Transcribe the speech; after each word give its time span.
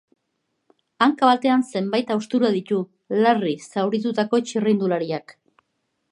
Hanka 1.05 1.27
batean 1.29 1.65
zenbait 1.73 2.13
haustura 2.15 2.49
ditu 2.55 2.79
larri 3.25 3.53
zauritutako 3.67 4.39
txirrindulariak. 4.49 5.37